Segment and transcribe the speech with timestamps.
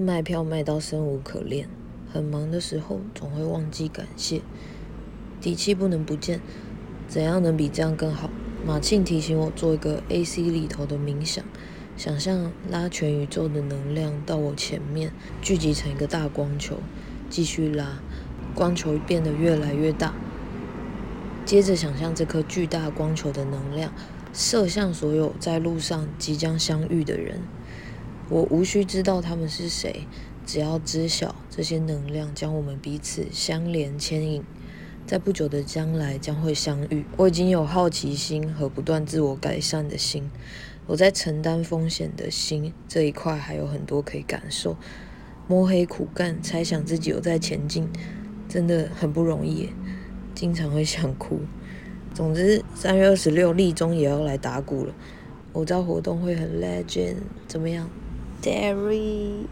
[0.00, 1.68] 卖票卖到生无可恋，
[2.12, 4.42] 很忙的时候总会忘记感谢，
[5.40, 6.40] 底气不能不见。
[7.08, 8.30] 怎样能比这样更好？
[8.64, 11.44] 马庆提醒我做一个 AC 里头的冥想，
[11.96, 15.10] 想象拉全宇宙的能量到我前面，
[15.42, 16.78] 聚集成一个大光球，
[17.28, 17.98] 继续拉，
[18.54, 20.14] 光球变得越来越大。
[21.44, 23.92] 接着想象这颗巨大光球的能量
[24.32, 27.40] 射向所有在路上即将相遇的人。
[28.28, 30.06] 我无需知道他们是谁，
[30.44, 34.42] 只要知晓这些能量将我们彼此相连牵引。
[35.06, 37.04] 在不久的将来将会相遇。
[37.16, 40.30] 我已经有好奇心和不断自我改善的心，
[40.86, 44.76] 我在承担风险的心这一块还有很多可以感受。
[45.46, 47.88] 摸黑苦干，猜想自己有在前进，
[48.50, 49.70] 真的很不容易，
[50.34, 51.40] 经常会想哭。
[52.12, 54.94] 总之，三月二十六，立中也要来打鼓了。
[55.54, 57.14] 我知道活动会很 legend，
[57.46, 57.88] 怎么样
[58.42, 59.48] dairy.